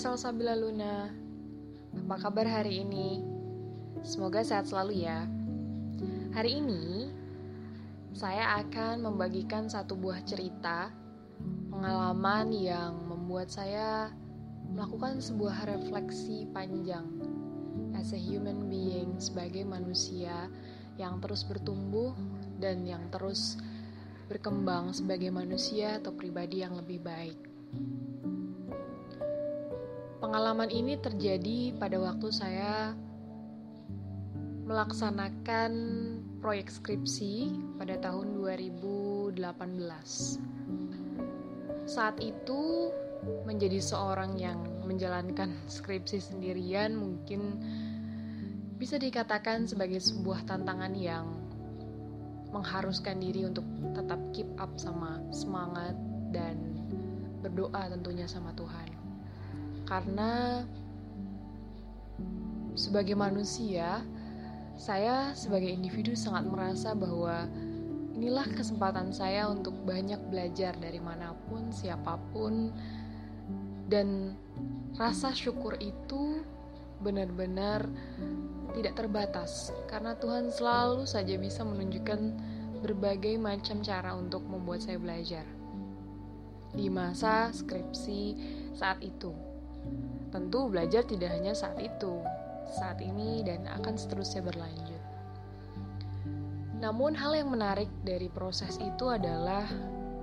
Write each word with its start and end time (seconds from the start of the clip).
podcast 0.00 0.32
Salsabila 0.32 0.56
Luna. 0.56 1.12
Apa 1.92 2.16
kabar 2.16 2.48
hari 2.48 2.88
ini? 2.88 3.20
Semoga 4.00 4.40
sehat 4.40 4.72
selalu 4.72 5.04
ya. 5.04 5.28
Hari 6.32 6.56
ini 6.56 7.12
saya 8.16 8.64
akan 8.64 9.04
membagikan 9.04 9.68
satu 9.68 10.00
buah 10.00 10.24
cerita 10.24 10.88
pengalaman 11.68 12.48
yang 12.48 12.96
membuat 13.12 13.52
saya 13.52 14.08
melakukan 14.72 15.20
sebuah 15.20 15.68
refleksi 15.68 16.48
panjang 16.48 17.04
as 17.92 18.16
a 18.16 18.20
human 18.24 18.72
being 18.72 19.20
sebagai 19.20 19.68
manusia 19.68 20.48
yang 20.96 21.20
terus 21.20 21.44
bertumbuh 21.44 22.16
dan 22.56 22.88
yang 22.88 23.04
terus 23.12 23.60
berkembang 24.32 24.96
sebagai 24.96 25.28
manusia 25.28 26.00
atau 26.00 26.16
pribadi 26.16 26.64
yang 26.64 26.72
lebih 26.72 27.04
baik. 27.04 27.36
Pengalaman 30.20 30.68
ini 30.68 31.00
terjadi 31.00 31.72
pada 31.80 31.96
waktu 31.96 32.28
saya 32.28 32.92
melaksanakan 34.68 35.72
proyek 36.44 36.68
skripsi 36.68 37.48
pada 37.80 37.96
tahun 37.96 38.36
2018. 38.36 39.40
Saat 41.88 42.20
itu 42.20 42.92
menjadi 43.48 43.80
seorang 43.80 44.36
yang 44.36 44.60
menjalankan 44.84 45.56
skripsi 45.80 46.20
sendirian 46.20 47.00
mungkin 47.00 47.56
bisa 48.76 49.00
dikatakan 49.00 49.64
sebagai 49.64 50.04
sebuah 50.04 50.44
tantangan 50.44 51.00
yang 51.00 51.32
mengharuskan 52.52 53.24
diri 53.24 53.48
untuk 53.48 53.64
tetap 53.96 54.20
keep 54.36 54.52
up 54.60 54.76
sama 54.76 55.16
semangat 55.32 55.96
dan 56.28 56.60
berdoa 57.40 57.88
tentunya 57.88 58.28
sama 58.28 58.52
Tuhan 58.52 58.89
karena 59.90 60.62
sebagai 62.78 63.18
manusia, 63.18 64.06
saya 64.78 65.34
sebagai 65.34 65.66
individu 65.66 66.14
sangat 66.14 66.46
merasa 66.46 66.94
bahwa 66.94 67.50
inilah 68.14 68.46
kesempatan 68.54 69.10
saya 69.10 69.50
untuk 69.50 69.74
banyak 69.82 70.22
belajar 70.30 70.78
dari 70.78 71.02
mana 71.02 71.34
pun, 71.50 71.74
siapa 71.74 72.22
pun, 72.30 72.70
dan 73.90 74.38
rasa 74.94 75.34
syukur 75.34 75.74
itu 75.82 76.38
benar-benar 77.02 77.90
tidak 78.78 78.94
terbatas. 78.94 79.74
Karena 79.90 80.14
Tuhan 80.14 80.54
selalu 80.54 81.02
saja 81.02 81.34
bisa 81.34 81.66
menunjukkan 81.66 82.20
berbagai 82.78 83.34
macam 83.42 83.82
cara 83.82 84.14
untuk 84.14 84.46
membuat 84.46 84.86
saya 84.86 85.02
belajar. 85.02 85.42
Di 86.70 86.86
masa 86.86 87.50
skripsi 87.50 88.38
saat 88.78 89.02
itu. 89.02 89.49
Tentu 90.30 90.70
belajar 90.70 91.02
tidak 91.02 91.34
hanya 91.34 91.52
saat 91.52 91.78
itu, 91.82 92.22
saat 92.70 93.02
ini 93.02 93.42
dan 93.42 93.66
akan 93.66 93.98
seterusnya 93.98 94.46
berlanjut. 94.46 95.02
Namun 96.80 97.12
hal 97.12 97.36
yang 97.36 97.52
menarik 97.52 97.92
dari 98.06 98.32
proses 98.32 98.80
itu 98.80 99.10
adalah 99.10 99.68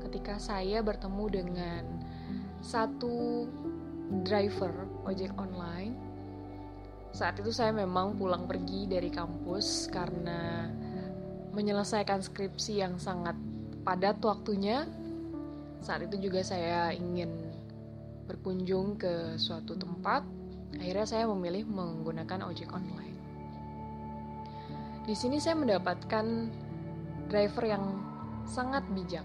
ketika 0.08 0.42
saya 0.42 0.82
bertemu 0.82 1.26
dengan 1.30 1.84
satu 2.64 3.46
driver 4.26 4.74
ojek 5.06 5.36
online. 5.38 5.94
Saat 7.14 7.44
itu 7.44 7.54
saya 7.54 7.76
memang 7.76 8.18
pulang 8.18 8.50
pergi 8.50 8.90
dari 8.90 9.12
kampus 9.14 9.92
karena 9.92 10.70
menyelesaikan 11.54 12.22
skripsi 12.22 12.82
yang 12.82 12.98
sangat 12.98 13.38
padat 13.86 14.18
waktunya. 14.22 14.86
Saat 15.82 16.10
itu 16.10 16.30
juga 16.30 16.42
saya 16.42 16.90
ingin 16.94 17.47
berkunjung 18.28 19.00
ke 19.00 19.40
suatu 19.40 19.74
tempat, 19.80 20.22
akhirnya 20.76 21.08
saya 21.08 21.26
memilih 21.32 21.64
menggunakan 21.66 22.44
ojek 22.52 22.70
online. 22.76 23.16
Di 25.08 25.16
sini 25.16 25.40
saya 25.40 25.56
mendapatkan 25.56 26.52
driver 27.32 27.64
yang 27.64 28.04
sangat 28.44 28.84
bijak. 28.92 29.24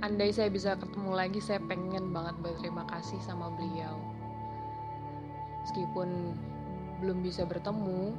Andai 0.00 0.32
saya 0.32 0.48
bisa 0.48 0.80
ketemu 0.80 1.12
lagi, 1.12 1.44
saya 1.44 1.60
pengen 1.68 2.08
banget 2.08 2.32
berterima 2.40 2.88
kasih 2.88 3.20
sama 3.20 3.52
beliau. 3.52 4.00
Meskipun 5.60 6.32
belum 7.04 7.20
bisa 7.20 7.44
bertemu, 7.44 8.16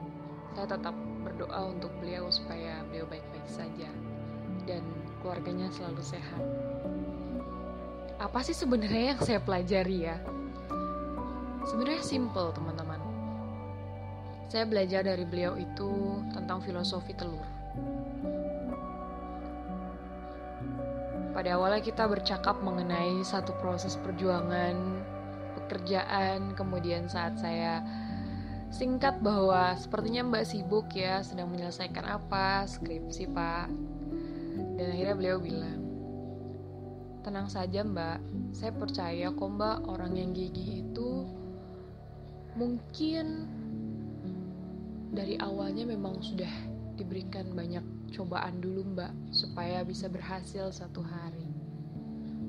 saya 0.54 0.70
tetap 0.70 0.94
berdoa 1.26 1.74
untuk 1.74 1.90
beliau 1.98 2.30
supaya 2.30 2.86
beliau 2.86 3.10
baik-baik 3.10 3.50
saja 3.50 3.90
dan 4.70 4.86
keluarganya 5.26 5.70
selalu 5.74 6.02
sehat 6.06 6.44
apa 8.22 8.46
sih 8.46 8.54
sebenarnya 8.54 9.18
yang 9.18 9.22
saya 9.26 9.42
pelajari 9.42 10.06
ya? 10.06 10.22
Sebenarnya 11.66 12.06
simple 12.06 12.54
teman-teman. 12.54 13.02
Saya 14.46 14.70
belajar 14.70 15.02
dari 15.02 15.26
beliau 15.26 15.58
itu 15.58 16.22
tentang 16.30 16.62
filosofi 16.62 17.18
telur. 17.18 17.42
Pada 21.34 21.58
awalnya 21.58 21.82
kita 21.82 22.06
bercakap 22.06 22.62
mengenai 22.62 23.26
satu 23.26 23.58
proses 23.58 23.98
perjuangan, 23.98 25.02
pekerjaan, 25.58 26.54
kemudian 26.54 27.10
saat 27.10 27.42
saya 27.42 27.82
singkat 28.70 29.18
bahwa 29.24 29.74
sepertinya 29.82 30.28
Mbak 30.30 30.46
sibuk 30.46 30.94
ya, 30.94 31.26
sedang 31.26 31.50
menyelesaikan 31.50 32.06
apa, 32.06 32.70
skripsi 32.70 33.32
Pak. 33.34 33.68
Dan 34.78 34.88
akhirnya 34.94 35.16
beliau 35.16 35.38
bilang, 35.42 35.81
Tenang 37.22 37.54
saja 37.54 37.86
mbak, 37.86 38.18
saya 38.50 38.74
percaya 38.74 39.30
kok 39.30 39.52
mbak 39.54 39.86
orang 39.86 40.18
yang 40.18 40.34
gigi 40.34 40.82
itu 40.82 41.30
mungkin 42.58 43.46
dari 45.14 45.38
awalnya 45.38 45.86
memang 45.86 46.18
sudah 46.18 46.50
diberikan 46.98 47.54
banyak 47.54 47.86
cobaan 48.10 48.58
dulu 48.58 48.98
mbak 48.98 49.14
supaya 49.30 49.86
bisa 49.86 50.10
berhasil 50.10 50.74
satu 50.74 51.06
hari. 51.06 51.46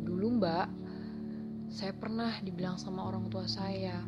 Dulu 0.09 0.41
mbak, 0.41 0.67
saya 1.69 1.93
pernah 1.93 2.33
dibilang 2.41 2.81
sama 2.81 3.05
orang 3.05 3.29
tua 3.29 3.45
saya, 3.45 4.01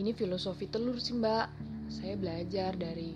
ini 0.00 0.16
filosofi 0.16 0.64
telur 0.64 0.96
sih 0.96 1.12
mbak, 1.12 1.52
saya 1.92 2.16
belajar 2.16 2.72
dari 2.72 3.12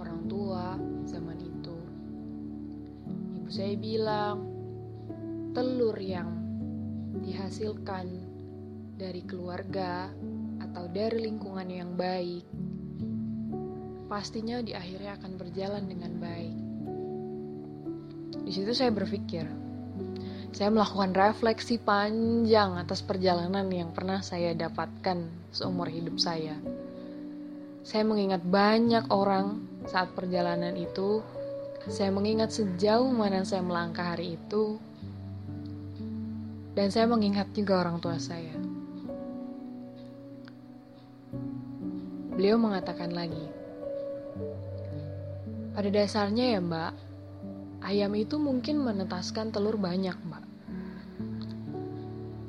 orang 0.00 0.24
tua 0.32 0.80
zaman 1.04 1.36
itu 1.44 1.51
saya 3.52 3.76
bilang 3.76 4.48
telur 5.52 6.00
yang 6.00 6.32
dihasilkan 7.20 8.08
dari 8.96 9.20
keluarga 9.28 10.08
atau 10.56 10.88
dari 10.88 11.28
lingkungan 11.28 11.68
yang 11.68 11.92
baik 11.92 12.48
pastinya 14.08 14.64
di 14.64 14.72
akhirnya 14.72 15.20
akan 15.20 15.32
berjalan 15.36 15.84
dengan 15.84 16.12
baik. 16.16 16.56
Di 18.40 18.52
situ 18.56 18.72
saya 18.72 18.88
berpikir, 18.88 19.44
saya 20.56 20.72
melakukan 20.72 21.12
refleksi 21.12 21.76
panjang 21.76 22.80
atas 22.80 23.04
perjalanan 23.04 23.68
yang 23.68 23.92
pernah 23.92 24.24
saya 24.24 24.56
dapatkan 24.56 25.28
seumur 25.52 25.92
hidup 25.92 26.16
saya. 26.16 26.56
Saya 27.84 28.04
mengingat 28.08 28.40
banyak 28.44 29.12
orang 29.12 29.60
saat 29.88 30.12
perjalanan 30.16 30.72
itu 30.72 31.20
saya 31.90 32.14
mengingat 32.14 32.54
sejauh 32.54 33.10
mana 33.10 33.42
saya 33.42 33.64
melangkah 33.64 34.14
hari 34.14 34.38
itu, 34.38 34.78
dan 36.78 36.94
saya 36.94 37.10
mengingat 37.10 37.50
juga 37.50 37.82
orang 37.82 37.98
tua 37.98 38.22
saya. 38.22 38.54
Beliau 42.32 42.56
mengatakan 42.56 43.10
lagi, 43.10 43.46
pada 45.74 45.88
dasarnya 45.90 46.56
ya 46.56 46.60
mbak, 46.62 46.92
ayam 47.82 48.12
itu 48.14 48.38
mungkin 48.38 48.80
menetaskan 48.80 49.50
telur 49.50 49.74
banyak 49.74 50.16
mbak. 50.22 50.44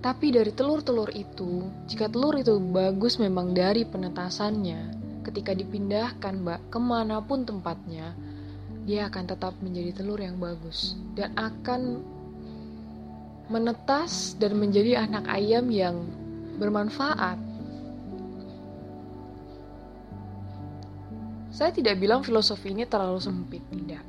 Tapi 0.03 0.36
dari 0.36 0.51
telur-telur 0.51 1.09
itu, 1.15 1.63
jika 1.88 2.12
telur 2.12 2.36
itu 2.36 2.59
bagus 2.59 3.18
memang 3.18 3.56
dari 3.56 3.88
penetasannya, 3.88 5.00
ketika 5.24 5.56
dipindahkan 5.56 6.44
mbak 6.44 6.62
ke 6.68 6.79
mana 6.79 7.24
pun 7.24 7.47
tempatnya, 7.47 8.12
dia 8.83 9.07
akan 9.07 9.24
tetap 9.24 9.56
menjadi 9.63 10.03
telur 10.03 10.19
yang 10.19 10.35
bagus 10.35 11.00
dan 11.15 11.31
akan 11.39 12.03
menetas 13.47 14.35
dan 14.39 14.59
menjadi 14.59 15.07
anak 15.07 15.24
ayam 15.27 15.71
yang 15.71 16.03
bermanfaat. 16.59 17.39
Saya 21.53 21.69
tidak 21.69 22.01
bilang 22.01 22.25
filosofi 22.25 22.74
ini 22.74 22.83
terlalu 22.89 23.21
sempit, 23.21 23.62
tidak. 23.69 24.01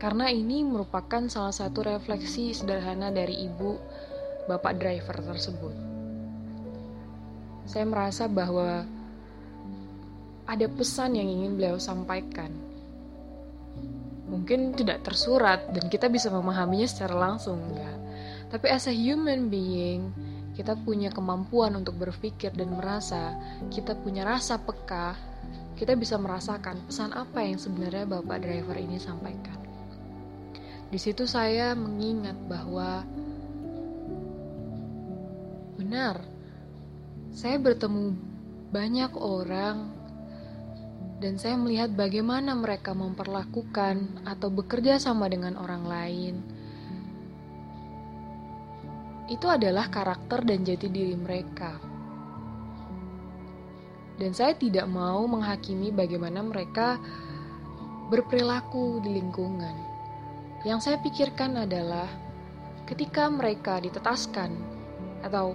Karena 0.00 0.32
ini 0.32 0.64
merupakan 0.64 1.28
salah 1.28 1.52
satu 1.52 1.84
refleksi 1.84 2.56
sederhana 2.56 3.12
dari 3.12 3.46
ibu 3.46 3.76
bapak 4.48 4.80
driver 4.80 5.20
tersebut. 5.20 5.74
Saya 7.68 7.84
merasa 7.84 8.24
bahwa 8.26 8.88
ada 10.48 10.66
pesan 10.72 11.20
yang 11.20 11.28
ingin 11.28 11.52
beliau 11.60 11.76
sampaikan 11.76 12.69
mungkin 14.30 14.72
tidak 14.78 15.02
tersurat 15.02 15.66
dan 15.74 15.90
kita 15.90 16.06
bisa 16.06 16.30
memahaminya 16.30 16.86
secara 16.86 17.18
langsung 17.18 17.58
enggak 17.58 17.98
Tapi 18.50 18.66
as 18.66 18.90
a 18.90 18.94
human 18.94 19.46
being, 19.46 20.10
kita 20.58 20.74
punya 20.74 21.14
kemampuan 21.14 21.78
untuk 21.78 21.94
berpikir 22.02 22.50
dan 22.50 22.74
merasa, 22.74 23.38
kita 23.70 23.94
punya 23.94 24.26
rasa 24.26 24.58
peka, 24.58 25.14
kita 25.78 25.94
bisa 25.94 26.18
merasakan 26.18 26.82
pesan 26.82 27.14
apa 27.14 27.46
yang 27.46 27.62
sebenarnya 27.62 28.10
Bapak 28.10 28.42
driver 28.42 28.74
ini 28.74 28.98
sampaikan. 28.98 29.54
Di 30.90 30.98
situ 30.98 31.30
saya 31.30 31.78
mengingat 31.78 32.34
bahwa 32.50 33.06
benar, 35.78 36.18
saya 37.30 37.54
bertemu 37.62 38.18
banyak 38.74 39.14
orang 39.14 39.99
dan 41.20 41.36
saya 41.36 41.54
melihat 41.60 41.92
bagaimana 41.92 42.56
mereka 42.56 42.96
memperlakukan 42.96 44.24
atau 44.24 44.48
bekerja 44.48 44.96
sama 44.96 45.28
dengan 45.28 45.60
orang 45.60 45.84
lain 45.84 46.34
itu 49.30 49.46
adalah 49.46 49.86
karakter 49.86 50.42
dan 50.42 50.66
jati 50.66 50.90
diri 50.90 51.14
mereka. 51.14 51.78
Dan 54.18 54.34
saya 54.34 54.58
tidak 54.58 54.90
mau 54.90 55.22
menghakimi 55.30 55.94
bagaimana 55.94 56.42
mereka 56.42 56.98
berperilaku 58.10 58.98
di 59.06 59.22
lingkungan. 59.22 59.76
Yang 60.66 60.90
saya 60.90 60.98
pikirkan 61.00 61.62
adalah 61.62 62.10
ketika 62.90 63.30
mereka 63.30 63.78
ditetaskan 63.78 64.50
atau 65.22 65.54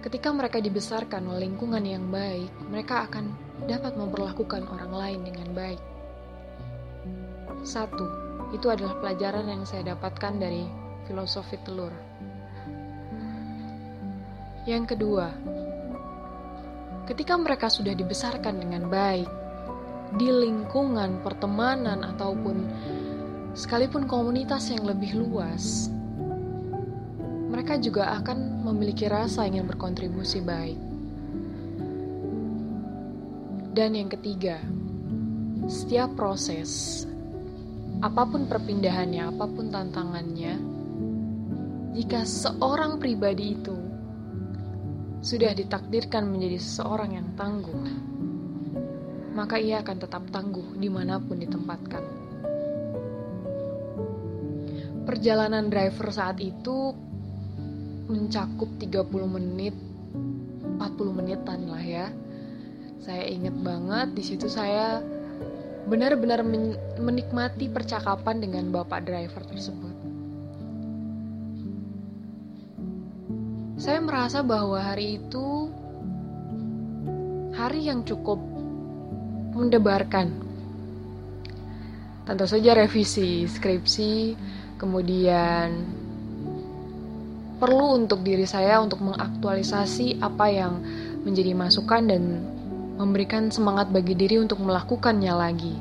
ketika 0.00 0.32
mereka 0.32 0.58
dibesarkan 0.58 1.28
oleh 1.30 1.46
lingkungan 1.46 1.84
yang 1.84 2.08
baik, 2.08 2.50
mereka 2.72 3.06
akan 3.06 3.51
dapat 3.70 3.94
memperlakukan 3.94 4.66
orang 4.66 4.92
lain 4.92 5.20
dengan 5.26 5.48
baik. 5.54 5.82
Satu, 7.62 8.06
itu 8.50 8.66
adalah 8.68 8.98
pelajaran 8.98 9.46
yang 9.46 9.62
saya 9.62 9.94
dapatkan 9.94 10.34
dari 10.36 10.66
filosofi 11.06 11.56
telur. 11.62 11.94
Yang 14.66 14.94
kedua, 14.94 15.30
ketika 17.10 17.34
mereka 17.34 17.66
sudah 17.66 17.94
dibesarkan 17.94 18.62
dengan 18.62 18.86
baik 18.86 19.26
di 20.20 20.28
lingkungan 20.28 21.24
pertemanan 21.24 22.04
ataupun 22.04 22.68
sekalipun 23.56 24.06
komunitas 24.06 24.70
yang 24.70 24.84
lebih 24.86 25.18
luas, 25.18 25.90
mereka 27.50 27.76
juga 27.80 28.16
akan 28.20 28.64
memiliki 28.64 29.08
rasa 29.10 29.44
ingin 29.48 29.66
berkontribusi 29.66 30.40
baik. 30.44 30.91
Dan 33.72 33.96
yang 33.96 34.12
ketiga, 34.12 34.60
setiap 35.64 36.12
proses, 36.12 37.02
apa 38.04 38.28
pun 38.28 38.44
perpindahannya, 38.44 39.32
apa 39.32 39.48
pun 39.48 39.72
tantangannya, 39.72 40.60
jika 41.96 42.20
seorang 42.28 43.00
pribadi 43.00 43.56
itu 43.56 43.72
sudah 45.24 45.56
ditakdirkan 45.56 46.28
menjadi 46.28 46.60
seseorang 46.60 47.16
yang 47.16 47.28
tangguh, 47.32 47.84
maka 49.32 49.56
ia 49.56 49.80
akan 49.80 49.96
tetap 50.04 50.28
tangguh 50.28 50.76
di 50.76 50.92
mana 50.92 51.16
pun 51.16 51.40
ditempatkan. 51.40 52.04
Perjalanan 55.08 55.72
driver 55.72 56.12
saat 56.12 56.44
itu 56.44 56.92
mencakup 58.04 58.68
30 58.76 59.08
menit, 59.32 59.72
40 60.76 61.16
menitan 61.16 61.72
lah 61.72 61.80
ya. 61.80 62.12
Saya 63.02 63.26
ingat 63.26 63.58
banget 63.66 64.14
di 64.14 64.22
situ 64.22 64.46
saya 64.46 65.02
benar-benar 65.90 66.46
menikmati 67.02 67.66
percakapan 67.66 68.38
dengan 68.38 68.70
bapak 68.70 69.02
driver 69.02 69.42
tersebut. 69.42 69.94
Saya 73.82 73.98
merasa 73.98 74.46
bahwa 74.46 74.78
hari 74.78 75.18
itu 75.18 75.66
hari 77.58 77.90
yang 77.90 78.06
cukup 78.06 78.38
mendebarkan. 79.58 80.30
Tentu 82.22 82.46
saja 82.46 82.78
revisi 82.78 83.50
skripsi, 83.50 84.38
kemudian 84.78 85.74
perlu 87.58 87.98
untuk 87.98 88.22
diri 88.22 88.46
saya 88.46 88.78
untuk 88.78 89.02
mengaktualisasi 89.02 90.22
apa 90.22 90.46
yang 90.46 90.78
menjadi 91.26 91.50
masukan 91.58 92.06
dan 92.06 92.22
memberikan 92.96 93.48
semangat 93.48 93.88
bagi 93.88 94.12
diri 94.12 94.36
untuk 94.40 94.60
melakukannya 94.60 95.32
lagi. 95.32 95.74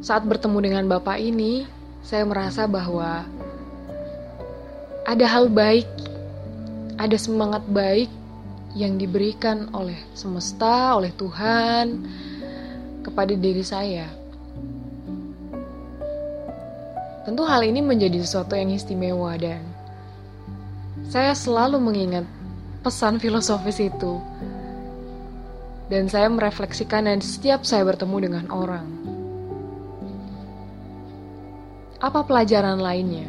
Saat 0.00 0.24
bertemu 0.24 0.58
dengan 0.64 0.84
Bapak 0.88 1.20
ini, 1.20 1.68
saya 2.00 2.24
merasa 2.24 2.64
bahwa 2.64 3.28
ada 5.04 5.26
hal 5.28 5.52
baik, 5.52 5.84
ada 6.96 7.16
semangat 7.20 7.60
baik 7.68 8.08
yang 8.72 8.96
diberikan 8.96 9.68
oleh 9.76 9.98
semesta, 10.16 10.96
oleh 10.96 11.12
Tuhan 11.12 12.00
kepada 13.04 13.34
diri 13.34 13.64
saya. 13.66 14.08
Tentu 17.28 17.44
hal 17.44 17.60
ini 17.68 17.84
menjadi 17.84 18.24
sesuatu 18.24 18.56
yang 18.56 18.72
istimewa 18.72 19.36
dan 19.36 19.60
saya 21.10 21.36
selalu 21.36 21.76
mengingat 21.76 22.24
pesan 22.80 23.20
filosofis 23.20 23.78
itu. 23.80 24.20
Dan 25.90 26.06
saya 26.06 26.30
merefleksikan 26.30 27.10
dan 27.10 27.18
setiap 27.18 27.66
saya 27.66 27.82
bertemu 27.82 28.16
dengan 28.30 28.46
orang. 28.48 28.86
Apa 32.00 32.24
pelajaran 32.24 32.80
lainnya? 32.80 33.28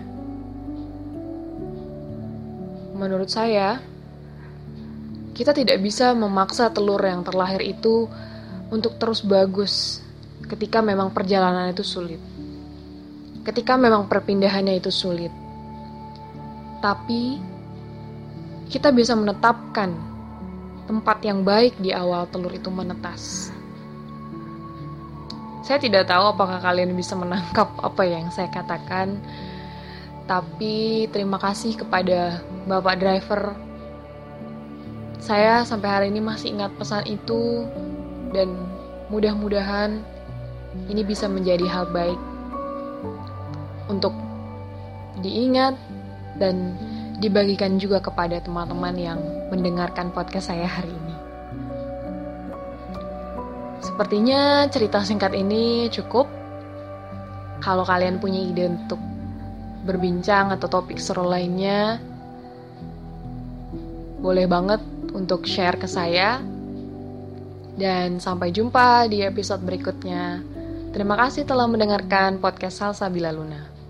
Menurut 2.95 3.27
saya, 3.33 3.81
kita 5.33 5.57
tidak 5.57 5.81
bisa 5.81 6.13
memaksa 6.13 6.69
telur 6.69 7.01
yang 7.01 7.25
terlahir 7.25 7.65
itu 7.65 8.05
untuk 8.69 8.95
terus 9.01 9.25
bagus 9.25 9.99
ketika 10.45 10.79
memang 10.85 11.09
perjalanan 11.09 11.73
itu 11.73 11.81
sulit. 11.81 12.21
Ketika 13.41 13.73
memang 13.73 14.05
perpindahannya 14.05 14.77
itu 14.77 14.93
sulit. 14.93 15.33
Tapi 16.77 17.50
kita 18.71 18.87
bisa 18.95 19.11
menetapkan 19.19 19.91
tempat 20.87 21.19
yang 21.27 21.43
baik 21.43 21.75
di 21.83 21.91
awal 21.91 22.23
telur 22.31 22.55
itu 22.55 22.71
menetas. 22.71 23.51
Saya 25.61 25.77
tidak 25.77 26.07
tahu 26.07 26.31
apakah 26.31 26.63
kalian 26.63 26.95
bisa 26.95 27.13
menangkap 27.19 27.67
apa 27.83 28.01
yang 28.07 28.31
saya 28.31 28.47
katakan 28.47 29.19
tapi 30.25 31.05
terima 31.11 31.35
kasih 31.35 31.75
kepada 31.75 32.39
Bapak 32.63 32.95
driver. 33.03 33.51
Saya 35.19 35.67
sampai 35.67 35.89
hari 35.91 36.05
ini 36.07 36.23
masih 36.23 36.55
ingat 36.55 36.71
pesan 36.79 37.03
itu 37.05 37.67
dan 38.31 38.55
mudah-mudahan 39.11 39.99
ini 40.87 41.03
bisa 41.03 41.27
menjadi 41.27 41.67
hal 41.67 41.91
baik 41.91 42.17
untuk 43.91 44.15
diingat 45.19 45.75
dan 46.39 46.79
dibagikan 47.21 47.77
juga 47.77 48.01
kepada 48.01 48.41
teman-teman 48.41 48.97
yang 48.97 49.19
mendengarkan 49.53 50.09
podcast 50.09 50.49
saya 50.49 50.65
hari 50.65 50.89
ini. 50.89 51.15
Sepertinya 53.85 54.65
cerita 54.73 55.05
singkat 55.05 55.37
ini 55.37 55.85
cukup. 55.93 56.25
Kalau 57.61 57.85
kalian 57.85 58.17
punya 58.17 58.41
ide 58.41 58.73
untuk 58.73 58.97
berbincang 59.85 60.49
atau 60.49 60.65
topik 60.65 60.97
seru 60.97 61.29
lainnya, 61.29 62.01
boleh 64.17 64.49
banget 64.49 64.81
untuk 65.13 65.45
share 65.45 65.77
ke 65.77 65.85
saya. 65.85 66.41
Dan 67.77 68.17
sampai 68.17 68.49
jumpa 68.49 69.05
di 69.09 69.21
episode 69.21 69.61
berikutnya. 69.61 70.41
Terima 70.91 71.15
kasih 71.17 71.45
telah 71.45 71.69
mendengarkan 71.69 72.41
podcast 72.41 72.81
Salsa 72.81 73.07
Bila 73.07 73.31
Luna. 73.31 73.80